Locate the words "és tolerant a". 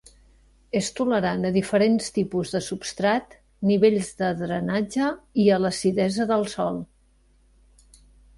0.77-1.51